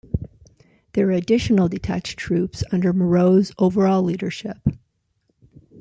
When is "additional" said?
1.11-1.69